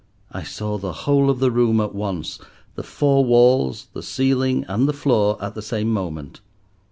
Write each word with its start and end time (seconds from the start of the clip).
I 0.31 0.41
saw 0.41 0.79
the 0.79 0.93
whole 0.93 1.29
of 1.29 1.37
the 1.37 1.51
room 1.51 1.79
at 1.79 1.93
once, 1.93 2.39
the 2.73 2.81
four 2.81 3.23
walls, 3.23 3.85
the 3.93 4.01
ceiling, 4.01 4.65
and 4.67 4.89
the 4.89 4.93
floor 4.93 5.37
at 5.39 5.53
the 5.53 5.61
same 5.61 5.93
moment. 5.93 6.39